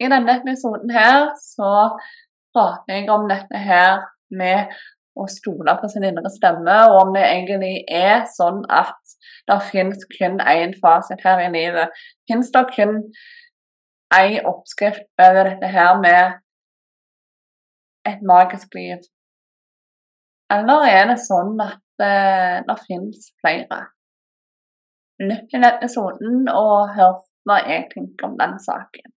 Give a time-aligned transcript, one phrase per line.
[0.00, 1.72] I denne episoden her så
[2.54, 4.00] prater jeg om dette her
[4.32, 4.72] med
[5.20, 9.16] å stole på sin indre stemme, og om det egentlig er sånn at
[9.50, 11.92] det finnes kun én fasit her i livet.
[12.30, 12.96] Fins det kun
[14.16, 16.40] én oppskrift over dette her med
[18.08, 19.04] et magisk liv?
[20.50, 23.84] Eller er det sånn at det, det finnes flere?
[25.20, 29.12] Lytt til episoden og hør hva jeg tenker om den saken.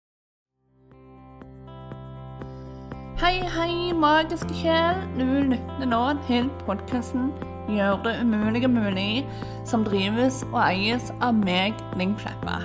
[3.20, 5.02] Hei, hei, magiske sjel.
[5.18, 7.26] Du lytter nå til podkasten
[7.68, 9.26] 'Gjør det umulige mulig',
[9.64, 12.62] som drives og eies av meg, Ling Kleppa.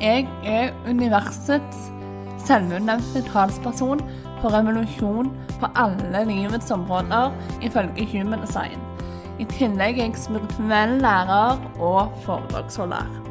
[0.00, 1.92] Jeg er universets
[2.46, 4.00] selvutnevnte talsperson
[4.40, 5.28] for revolusjon
[5.60, 8.80] på alle livets områder, ifølge Human Design.
[9.38, 13.25] I tillegg er jeg spirituell lærer og foredragsholder.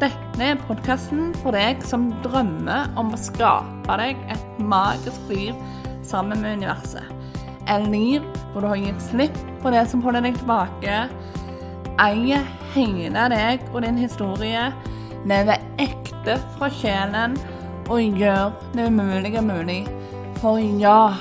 [0.00, 5.58] Dette er podkasten for deg som drømmer om å skape deg et magisk liv
[6.08, 7.04] sammen med universet.
[7.68, 8.24] Et liv
[8.54, 11.02] hvor du har gitt slipp på det som holder deg tilbake,
[12.00, 14.70] eier hele deg og din historie,
[15.28, 17.36] lever ekte fra sjelen
[17.92, 19.82] og gjør det umulige mulig.
[20.40, 21.12] For ja,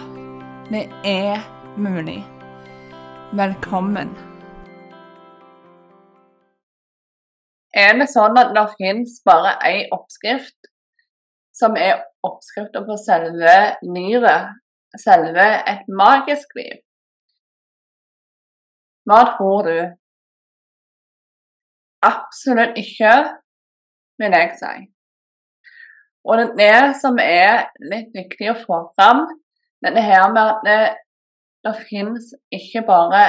[0.71, 1.43] det er
[1.75, 2.21] mulig.
[3.35, 4.15] Velkommen.
[7.75, 10.69] Er det sånn at det finnes bare én oppskrift,
[11.53, 14.55] som er oppskriften på selve livet,
[14.97, 16.79] selve et magisk liv?
[19.09, 19.77] Hva tror du?
[22.05, 23.13] Absolutt ikke,
[24.21, 24.73] vil jeg si.
[26.29, 29.27] Og det som er litt viktig å få fram,
[29.85, 30.79] dette her med at det,
[31.65, 33.23] det finnes ikke bare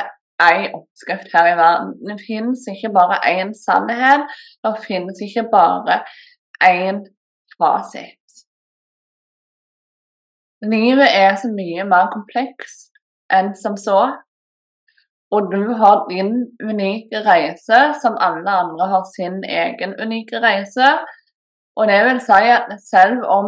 [0.49, 1.93] én oppskrift her i verden.
[2.09, 4.27] Det finnes ikke bare én sannhet.
[4.65, 6.01] Det finnes ikke bare
[6.65, 7.05] én
[7.59, 8.17] fasit.
[10.63, 12.91] Livet er så mye mer komplekst
[13.33, 14.01] enn som så.
[15.31, 16.33] Og du har din
[16.69, 20.89] unike reise, som alle andre har sin egen unike reise.
[21.79, 23.47] Og det vil si at selv om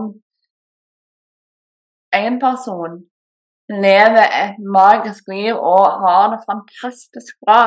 [2.14, 3.00] én person
[3.81, 7.62] lever et magisk liv og har det fantastisk bra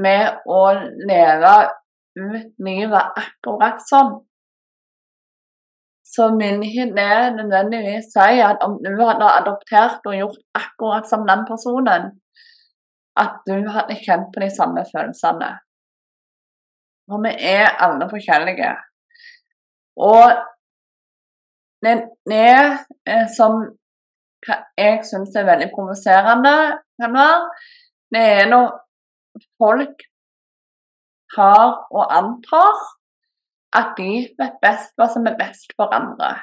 [0.00, 0.62] med å
[1.08, 1.54] leve
[2.18, 4.14] ut livet akkurat sånn,
[6.14, 11.26] så vil ikke det nødvendigvis si at om du hadde adoptert og gjort akkurat som
[11.26, 12.10] den personen,
[13.18, 15.50] at du hadde kjent på de samme følelsene.
[17.10, 18.72] For vi er alle forskjellige.
[20.02, 20.42] Og
[21.84, 23.60] det er eh, som
[24.44, 26.56] hva jeg syns er veldig provoserende,
[27.00, 27.38] kan være,
[28.14, 28.72] det er når
[29.58, 30.04] folk
[31.36, 32.82] har og antar
[33.74, 36.36] at de vet best hva som er best for andre.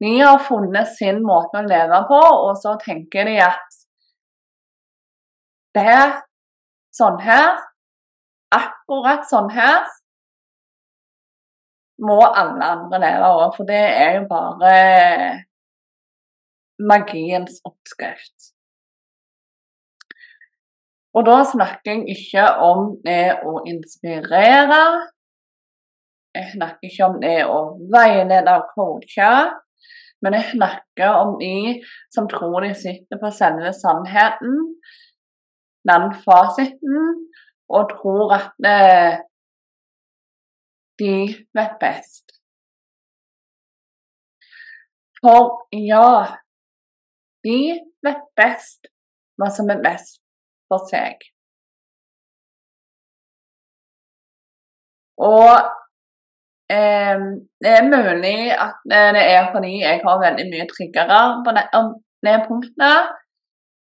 [0.00, 3.78] De har funnet sin måte å leve på, og så tenker de at
[5.76, 6.14] det er
[6.94, 7.58] sånn her,
[8.54, 9.82] akkurat sånn her,
[12.06, 14.74] må alle andre leve òg, for det er jo bare
[16.78, 18.52] magiens oppskrift.
[21.16, 24.82] Og da snakker jeg ikke om det å inspirere.
[26.36, 27.58] Jeg snakker ikke om det å
[27.90, 29.32] veilede og coache.
[30.22, 31.78] Men jeg snakker om de
[32.14, 34.56] som tror de sitter på selve sannheten,
[35.88, 37.12] den fasiten,
[37.70, 38.50] og tror at
[40.98, 41.14] de
[41.54, 42.34] vet best.
[45.18, 46.38] For ja,
[47.46, 47.58] de
[48.04, 48.88] vet best
[49.38, 50.20] hva som er best
[50.70, 51.22] for seg.
[55.18, 55.54] Og
[56.70, 57.22] eh,
[57.62, 61.64] det er mulig at det er fordi jeg har veldig mye triggere på det,
[62.26, 63.14] det punktet.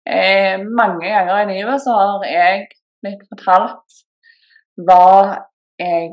[0.05, 2.63] Eh, mange ganger i livet så har jeg
[3.03, 4.01] blitt fortalt
[4.81, 5.05] hva
[5.81, 6.09] jeg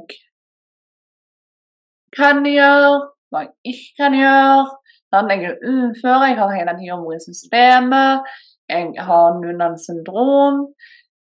[2.16, 2.92] kan gjøre,
[3.32, 4.66] hva jeg ikke kan gjøre,
[5.08, 6.74] Sånn, jeg er ufør, jeg har hele
[7.14, 8.26] i systemet,
[8.68, 10.66] jeg har Nunan syndrom.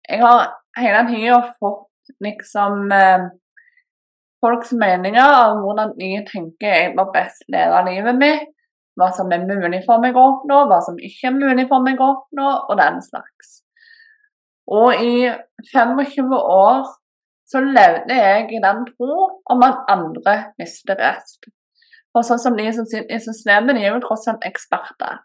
[0.09, 3.29] Jeg har hele tida fått liksom eh,
[4.45, 8.49] folks meninger om hvordan jeg tenker jeg må best leve livet mitt,
[8.99, 12.01] hva som er mulig for meg å oppnå, hva som ikke er mulig for meg
[12.03, 13.63] å oppnå, og den slags.
[14.69, 15.31] Og i
[15.73, 16.85] 25 år
[17.49, 19.17] så levde jeg i den tro
[19.53, 21.49] om at andre visste best.
[22.13, 25.23] Og sånn som de som sitter i systemet, de er jo tross alt eksperter.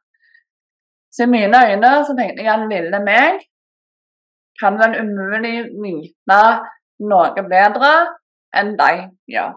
[1.11, 3.43] Så i mine øyne så tenkte jeg at lille meg
[4.61, 6.41] kan vel umulig vite
[7.11, 7.93] noe bedre
[8.57, 8.91] enn de
[9.33, 9.55] gjør.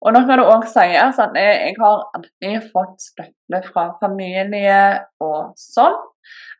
[0.00, 4.80] Og nå kan det òg sies at jeg, jeg har alltid fått støtte fra familie
[5.20, 5.98] og sånn.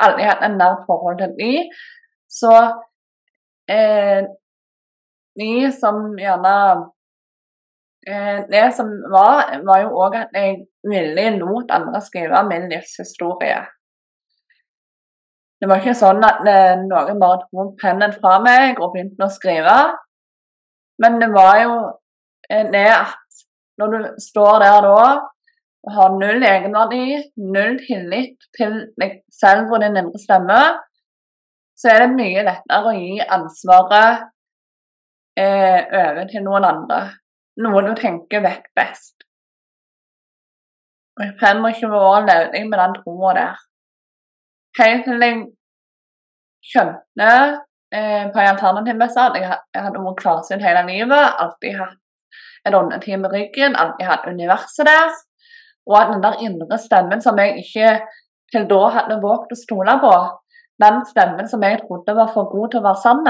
[0.05, 1.55] Alltid hatt en nært forhold til de.
[2.29, 2.53] Så
[3.73, 4.29] eh,
[5.41, 6.85] de som gjerne eh,
[8.01, 10.55] Det som var, var jo òg at jeg
[10.89, 13.59] ville lot andre skrive min livshistorie.
[15.61, 19.33] Det var ikke sånn at eh, noen bare tok pennen fra meg og begynte å
[19.33, 19.75] skrive.
[21.05, 21.75] Men det var jo
[22.49, 23.43] eh, det at
[23.81, 25.03] når du står der da
[25.81, 27.05] og har null egenverdi,
[27.41, 30.59] null tillit til deg selv og din indre stemme,
[31.77, 34.27] så er det mye lettere å gi ansvaret
[35.41, 37.01] eh, over til noen andre.
[37.59, 39.25] Noe du tenker vet best.
[41.19, 43.57] Og jeg 25 år levde jeg med den troa der.
[44.79, 45.41] Helt til jeg
[46.65, 47.31] skjønte
[47.93, 51.35] eh, på en alternativ messe at jeg, hadde vært klarsynt hele livet.
[51.43, 51.99] Alltid hatt
[52.69, 55.13] et åndeteam i ryggen, alltid hatt universet der.
[55.91, 57.95] Og at den der indre stemmen som jeg ikke
[58.53, 60.15] til da hadde våget å stole på,
[60.81, 63.27] den stemmen som jeg trodde var for god til å være sann,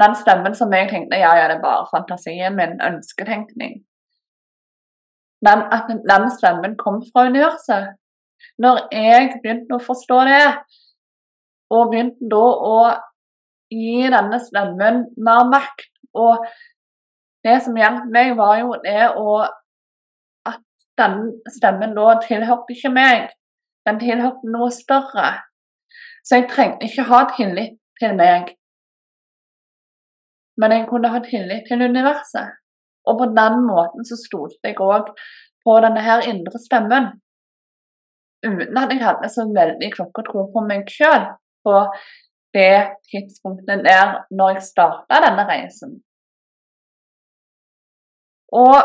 [0.00, 3.82] den stemmen som jeg tenkte ja, ja, det er bare fantasien min, ønsketenkning
[5.44, 7.98] Men At den stemmen kom fra universet.
[8.58, 10.46] Når jeg begynte å forstå det,
[11.72, 12.44] og begynte da
[12.74, 12.78] å
[13.72, 15.88] gi denne stemmen mer makt.
[16.14, 16.44] Og
[17.46, 19.42] det som hjalp meg, var jo det å
[20.46, 20.62] At
[20.98, 23.30] denne stemmen da tilhørte ikke meg.
[23.86, 25.28] Den tilhørte noe større.
[26.26, 28.52] Så jeg trengte ikke ha tillit til meg.
[30.60, 32.58] Men jeg kunne ha tillit til universet.
[33.08, 35.10] Og på den måten så stolte jeg òg
[35.64, 37.08] på denne her indre stemmen.
[38.46, 41.28] Uten at jeg hadde så veldig klokkertro på meg sjøl
[41.66, 41.76] på
[42.54, 42.78] det
[43.10, 46.00] tidspunktet der når jeg starta denne reisen.
[48.52, 48.76] Og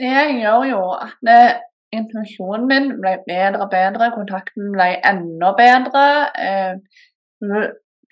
[0.00, 1.60] det gjør jo at
[1.92, 6.06] intuisjonen min ble bedre og bedre, kontakten ble enda bedre.
[6.46, 6.74] Eh,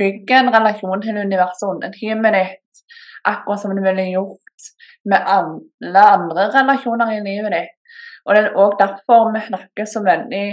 [0.00, 2.84] bygger en relasjon til universet under teamet ditt,
[3.28, 4.70] akkurat som du ville gjort
[5.10, 7.76] med alle andre relasjoner i livet ditt.
[8.26, 10.46] Og det er òg derfor vi snakker så veldig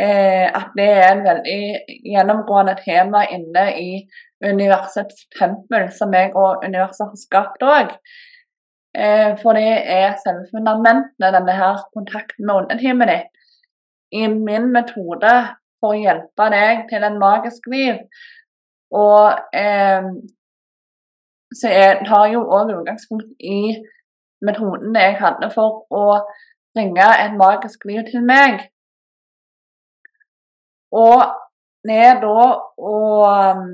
[0.00, 1.58] eh, at det er en veldig
[2.12, 3.90] gjennomgående tema inne i
[4.44, 7.92] universets tempel, som jeg og universet har skapt òg.
[8.96, 13.30] Eh, for det er selve fundamentet, denne her kontakten med underteamet ditt.
[14.14, 15.32] I min metode
[15.84, 18.00] for å hjelpe deg til en magisk liv.
[18.96, 20.08] Og eh,
[21.54, 23.76] så jeg tar jo òg utgangspunkt i
[24.44, 26.06] metoden jeg hadde for å
[26.74, 28.64] bringe et magisk liv til meg.
[30.94, 31.22] Og
[31.88, 32.42] ned da
[32.90, 33.64] og um,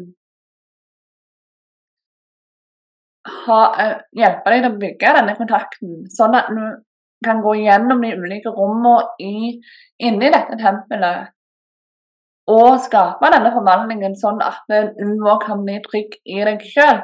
[3.31, 6.63] ha, uh, hjelpe deg til å bygge denne kontakten, sånn at du
[7.25, 11.33] kan gå gjennom de ulike rommene inni dette tempelet.
[12.50, 17.02] Og skape denne forvandlingen sånn at du òg kan bli trygg i deg sjøl.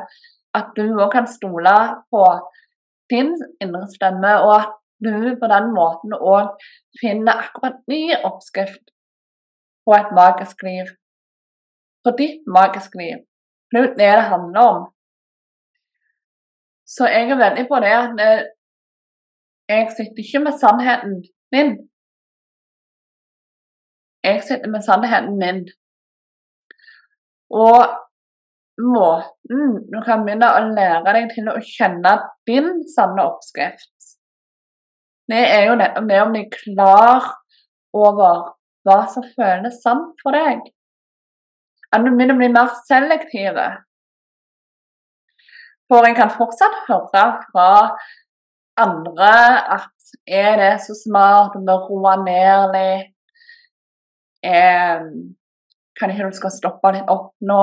[0.56, 1.76] At du òg kan stole
[2.10, 2.24] på
[3.12, 6.56] din indre stemme, og at du på den måten òg
[7.00, 8.82] finner akkurat ny oppskrift
[9.86, 10.90] på et magisk liv.
[12.02, 13.22] På ditt magiske liv.
[13.70, 14.84] Det er det det handler om.
[16.86, 18.20] Så jeg er veldig på det at
[19.68, 21.16] jeg sitter ikke med sannheten
[21.52, 21.72] min.
[24.26, 25.60] Jeg sitter med sannheten min.
[27.54, 27.82] Og
[28.82, 32.16] måten du kan begynne å lære deg til å kjenne
[32.48, 33.92] din sanne oppskrift,
[35.30, 37.30] det er jo nettopp det å bli klar
[37.96, 38.42] over
[38.86, 40.62] hva som føles sant for deg.
[41.94, 43.66] At du begynner å bli mer selektive.
[45.90, 47.70] For en kan fortsatt høre fra
[48.82, 49.34] andre
[49.78, 53.15] at er det så smart du må roe ned litt?
[54.44, 55.06] Eh,
[55.96, 57.62] kan ikke du skal stoppe litt opp nå?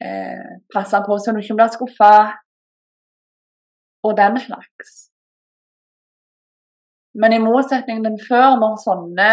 [0.00, 2.14] Eh, passe på så du ikke blir skuffa?
[4.06, 5.10] Og den slags.
[7.20, 9.30] Men i motsetning til før, når sånne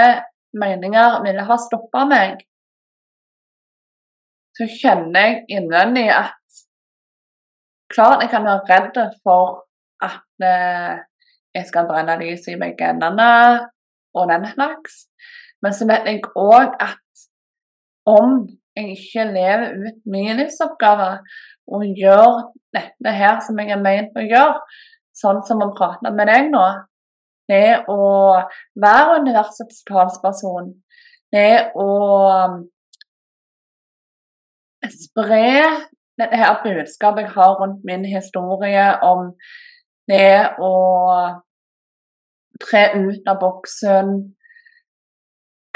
[0.57, 2.41] meninger ville ha stoppa meg,
[4.57, 6.33] så kjenner jeg innvendig at
[7.87, 9.61] Klart jeg kan være redd for
[10.03, 10.97] at eh,
[11.55, 13.27] jeg skal brenne lys i meg endene
[14.17, 15.05] og den slags,
[15.63, 17.23] men så vet jeg òg at
[18.07, 18.43] om
[18.77, 21.09] jeg ikke lever ut min livsoppgave
[21.73, 22.43] og gjør
[22.75, 24.61] dette her som jeg er ment å gjøre,
[25.17, 26.63] sånn som å prate med deg nå,
[27.49, 27.99] det å
[28.77, 30.73] være universets talsperson.
[31.33, 31.91] Det å
[32.27, 32.57] um,
[34.87, 35.47] spre
[36.17, 39.31] dette her budskapet jeg har rundt min historie om
[40.07, 40.73] det å
[42.63, 44.13] tre ut av boksen,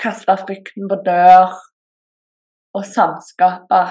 [0.02, 1.52] kaste frykten på dør
[2.78, 3.82] og samskape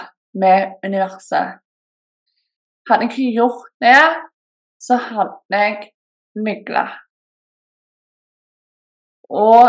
[0.41, 1.61] med universet.
[2.89, 4.03] Hadde jeg ikke gjort det,
[4.81, 5.91] så hadde jeg
[6.47, 6.87] mygla.
[9.31, 9.69] Og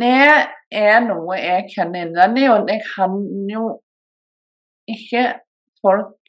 [0.00, 0.24] det
[0.72, 3.18] er noe jeg kjenner innvendig, og det kan
[3.50, 3.66] jo
[4.88, 5.26] ikke
[5.82, 6.21] folk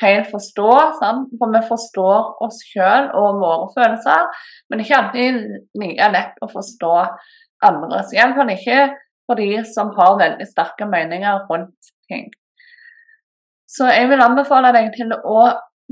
[0.00, 0.70] helt forstå.
[1.00, 1.30] Sant?
[1.38, 4.26] For vi forstår oss sjøl og våre følelser,
[4.70, 5.40] men ikke alltid
[5.80, 6.94] like lett å forstå
[7.66, 8.14] andres.
[8.16, 8.82] Iallfall ikke
[9.28, 12.30] for de som har veldig sterke meninger rundt ting.
[13.70, 15.44] Så jeg vil anbefale deg til å,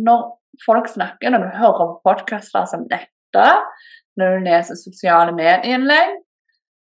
[0.02, 0.24] når
[0.64, 3.44] folk snakker, når du hører på podkaster som dette,
[4.18, 6.16] når du leser sosiale medieinnlegg,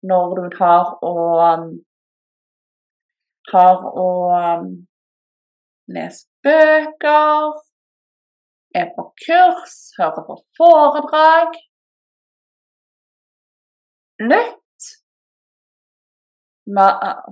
[0.10, 1.68] når du tar og
[3.52, 4.72] tar og
[5.96, 7.56] leser bøker,
[8.76, 11.58] er på kurs, hører på foredrag
[14.20, 14.86] Lytt.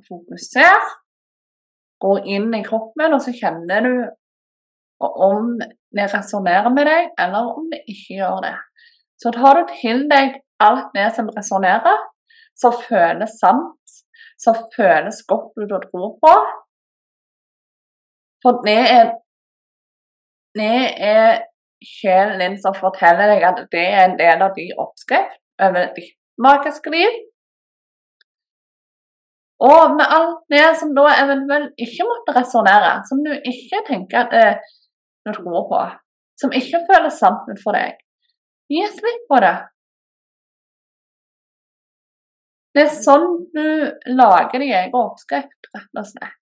[0.07, 0.91] Fokuser.
[1.99, 3.93] gå inn i kroppen, og så kjenner du
[5.01, 8.53] om det resonnerer med deg, eller om det ikke gjør det.
[9.17, 12.03] Så tar du til deg alt det som resonnerer,
[12.55, 13.95] som føles sant,
[14.37, 16.35] som føles godt ut å tro på.
[18.45, 19.07] For det er,
[20.53, 20.73] vi
[21.09, 21.39] er
[21.81, 26.13] sjelen din som forteller deg at det er en del av din oppskrift over ditt
[26.45, 27.15] magiske liv.
[29.65, 34.37] Og med alt det som da eventuelt ikke måtte resonnere, som du ikke tenker at
[34.37, 34.73] eh,
[35.25, 35.83] du tror på,
[36.37, 37.97] som ikke føles sant for deg,
[38.69, 39.55] gi slipp på det.
[42.75, 43.67] Det er sånn du
[44.19, 46.41] lager din egen oppskrift, rett og slett.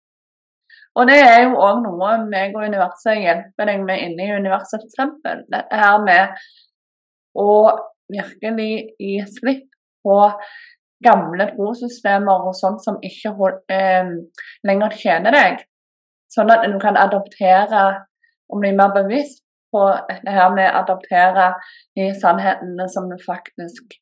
[0.93, 4.83] Og det er jo òg noe meg og universet hjelper deg med inne i universet,
[4.93, 5.15] f.eks.
[5.49, 6.43] Dette her med
[7.39, 7.47] å
[8.13, 9.69] virkelig gi slipp
[10.05, 10.17] på
[11.03, 13.33] gamle trossystemer og sånt som ikke
[13.73, 14.11] eh,
[14.67, 15.63] lenger tjener deg.
[16.33, 17.83] Sånn at du kan adoptere
[18.49, 19.87] og bli mer bevisst på
[20.25, 21.49] det her med å adoptere
[21.97, 23.97] de sannhetene som du faktisk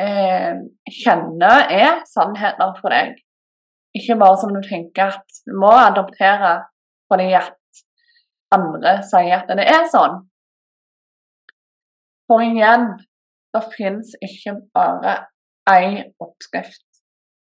[0.00, 0.56] eh,
[1.02, 3.16] kjenner er sannheter for deg.
[3.96, 6.56] Ikke bare som du tenker at du må adoptere
[7.10, 7.54] fordi at
[8.54, 10.20] andre sier at det er sånn.
[12.26, 12.88] For igjen,
[13.54, 15.18] det fins ikke bare
[15.70, 17.02] én oppskrift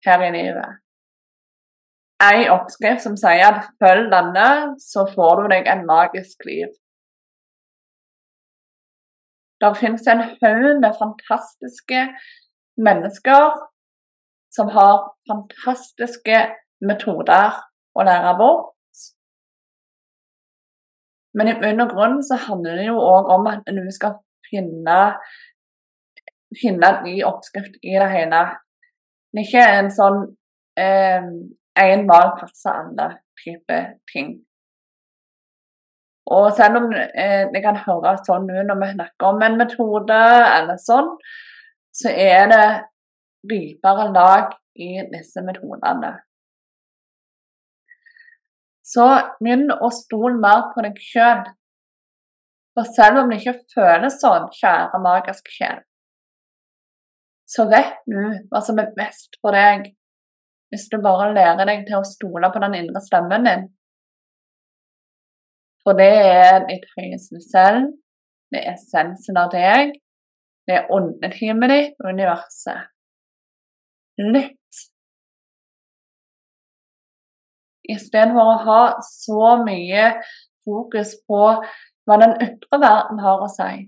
[0.05, 0.81] her i livet.
[2.23, 4.47] Én oppskrift som sier at følg denne,
[4.79, 6.71] så får du deg en magisk liv.
[9.63, 12.01] Det finnes en haug med fantastiske
[12.87, 13.55] mennesker
[14.55, 16.39] som har fantastiske
[16.85, 17.59] metoder
[17.95, 18.71] å lære bort.
[21.35, 24.15] Men i bunn og grunn så handler det jo òg om at du skal
[24.47, 25.00] finne
[26.55, 28.41] finne en ny oppskrift i det hele.
[29.33, 30.19] Det er ikke en sånn
[30.79, 31.29] én
[31.75, 33.79] eh, mal passer alle-type
[34.12, 34.35] ting.
[36.35, 40.21] Og selv om eh, det kan høres sånn ut når vi snakker om en metode
[40.55, 41.12] eller sånn,
[41.95, 42.65] så er det
[43.49, 46.13] dypere lag i disse metodene.
[48.85, 49.05] Så
[49.39, 51.43] begynn å stole mer på deg sjøl.
[52.75, 55.79] For selv om det ikke føles sånn, kjære magiske sjel,
[57.47, 59.93] så vet du hva som er best for deg,
[60.73, 63.67] hvis du bare lærer deg til å stole på den indre stemmen din.
[65.85, 67.93] For det er ditt høyeste selv,
[68.51, 69.93] det er essensen av deg,
[70.65, 72.89] det er åndetimet ditt og universet.
[74.17, 74.86] Lytt.
[77.91, 80.05] Istedenfor å ha så mye
[80.65, 81.41] fokus på
[82.07, 83.86] hva den ytre verden har å si,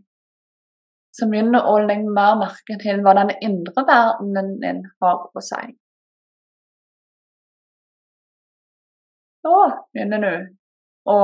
[1.17, 5.63] så begynner å legge mer merke til hva den indre verdenen din har å si.
[9.41, 9.55] Så
[9.95, 10.33] begynner du
[11.09, 11.19] å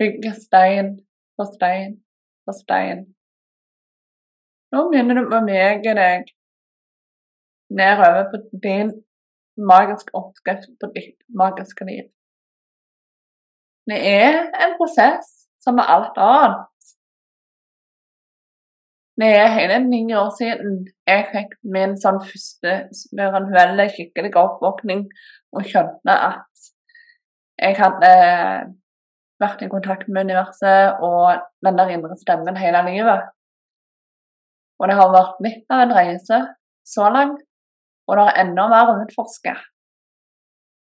[0.00, 0.94] bygge stein
[1.36, 1.98] for stein
[2.46, 3.04] for stein.
[4.72, 6.32] Nå begynner du å bevege deg
[7.70, 8.92] nedover på din
[9.56, 12.06] magiske oppskrift på ditt magiske liv.
[13.90, 15.28] Det er en prosess
[15.62, 16.66] som med alt annet.
[19.20, 25.06] Det er hele ni år siden jeg fikk min sånn første spirituelle skikkelige oppvåkning
[25.56, 26.66] og skjønte at
[27.56, 28.10] jeg hadde
[29.40, 33.24] vært i kontakt med universet og den der indre stemmen hele livet.
[34.76, 36.42] Og det har vært litt av en reise
[36.86, 37.40] så langt,
[38.06, 39.54] og det er enda mer å utforske.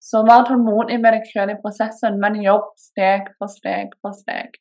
[0.07, 4.55] Så vær tålmodig med deg selv i prosessen, men jobb steg for steg for steg.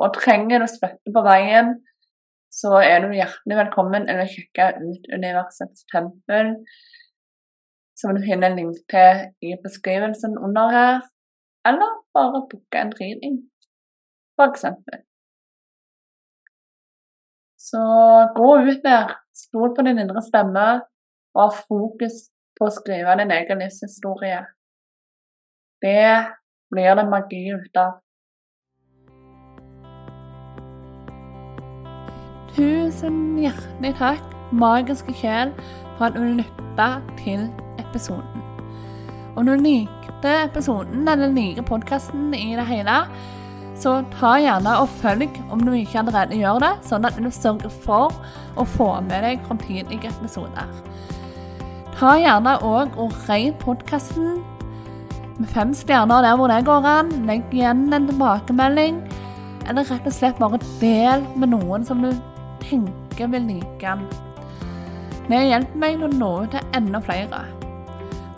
[0.00, 1.74] Og trenger du støtte på veien,
[2.50, 6.54] så er du hjertelig velkommen til å sjekke ut Universets tempel,
[8.00, 11.00] som du finner link til i beskrivelsen under her,
[11.68, 13.40] eller bare booke en reading,
[14.40, 15.02] eksempel.
[17.60, 17.80] Så
[18.36, 20.80] gå ut der, stol på din indre stemme,
[21.34, 24.44] og ha fokus på å skrive din egen livshistorie.
[25.80, 26.06] Det
[26.70, 27.98] blir det magi ut av.
[32.56, 35.54] Tusen hjertelig takk, magiske sjel,
[35.96, 36.88] for at du lytta
[37.22, 37.46] til
[37.78, 38.46] episoden.
[39.38, 43.04] Om du likte episoden eller liker podkasten i det hele,
[43.80, 47.72] så ta gjerne og følg om du ikke allerede gjør det, sånn at du sørger
[47.86, 48.12] for
[48.60, 50.68] å få med deg framtidige episoder.
[51.98, 54.40] Ta gjerne òg og rate podkasten
[55.40, 57.12] med fem stjerner der hvor det går an.
[57.28, 59.00] Legg igjen en tilbakemelding,
[59.68, 62.12] eller rett og slett bare del med noen som du
[62.64, 64.04] tenker vil like den.
[65.30, 67.44] Det hjelper meg å nå ut til enda flere.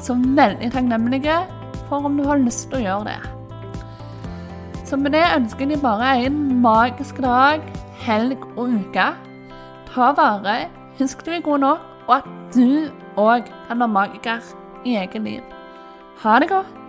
[0.02, 1.38] Så veldig takknemlige
[1.88, 3.20] for om du har lyst til å gjøre det.
[4.88, 7.62] Så med det ønsker deg bare en magisk dag,
[8.04, 9.06] helg og uke.
[9.92, 10.66] Ta vare,
[10.98, 14.54] husk du er god nok, og at du òg kan være magiker
[14.84, 15.42] i eget liv.
[16.22, 16.81] Ha det godt.